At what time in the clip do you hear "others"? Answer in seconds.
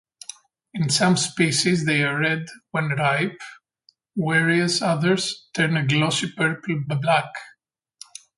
4.81-5.47